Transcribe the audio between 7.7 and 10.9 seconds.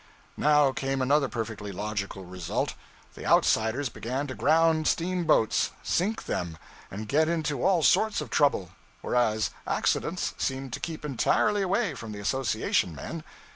sorts of trouble, whereas accidents seemed to